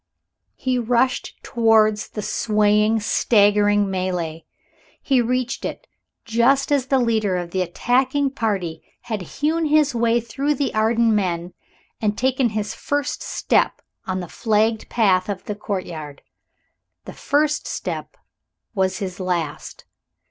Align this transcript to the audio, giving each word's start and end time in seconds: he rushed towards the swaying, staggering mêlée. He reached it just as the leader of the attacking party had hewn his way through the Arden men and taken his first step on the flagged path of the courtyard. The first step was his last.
he 0.55 0.79
rushed 0.79 1.35
towards 1.43 2.09
the 2.09 2.23
swaying, 2.23 2.99
staggering 2.99 3.85
mêlée. 3.85 4.45
He 4.99 5.21
reached 5.21 5.63
it 5.63 5.85
just 6.25 6.71
as 6.71 6.87
the 6.87 6.97
leader 6.97 7.35
of 7.37 7.51
the 7.51 7.61
attacking 7.61 8.31
party 8.31 8.81
had 9.01 9.21
hewn 9.21 9.65
his 9.67 9.93
way 9.93 10.19
through 10.19 10.55
the 10.55 10.73
Arden 10.73 11.13
men 11.13 11.53
and 12.01 12.17
taken 12.17 12.49
his 12.49 12.73
first 12.73 13.21
step 13.21 13.79
on 14.07 14.21
the 14.21 14.27
flagged 14.27 14.89
path 14.89 15.29
of 15.29 15.45
the 15.45 15.53
courtyard. 15.53 16.23
The 17.05 17.13
first 17.13 17.67
step 17.67 18.17
was 18.73 18.97
his 18.97 19.19
last. 19.19 19.85